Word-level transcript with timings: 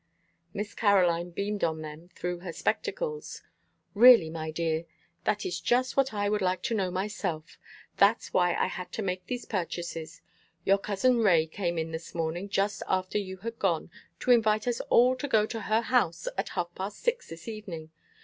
Miss 0.51 0.73
Caroline 0.73 1.29
beamed 1.29 1.63
on 1.63 1.83
them 1.83 2.09
through 2.15 2.39
her 2.39 2.51
spectacles. 2.51 3.43
"Really, 3.93 4.31
my 4.31 4.49
dears, 4.49 4.85
that 5.25 5.45
is 5.45 5.61
just 5.61 5.95
what 5.95 6.11
I 6.11 6.27
would 6.27 6.41
like 6.41 6.63
to 6.63 6.73
know 6.73 6.89
myself. 6.89 7.59
That's 7.97 8.33
why 8.33 8.55
I 8.55 8.65
had 8.65 8.91
to 8.93 9.03
make 9.03 9.27
these 9.27 9.45
purchases. 9.45 10.23
Your 10.65 10.79
cousin 10.79 11.19
Ray 11.19 11.45
came 11.45 11.77
in 11.77 11.91
this 11.91 12.15
morning, 12.15 12.49
just 12.49 12.81
after 12.87 13.19
you 13.19 13.37
had 13.37 13.59
gone, 13.59 13.91
to 14.21 14.31
invite 14.31 14.67
us 14.67 14.79
all 14.89 15.15
to 15.17 15.27
go 15.27 15.45
to 15.45 15.61
her 15.61 15.81
house 15.81 16.27
at 16.35 16.49
half 16.57 16.73
past 16.73 16.97
six 16.97 17.29
this 17.29 17.47
evening. 17.47 17.91